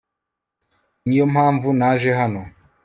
[1.05, 2.41] niyo mpamvu naje hano